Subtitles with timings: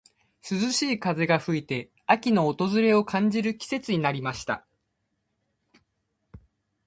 [0.41, 4.65] 涼しい風が吹いて、秋の訪れを感じる季節になりました。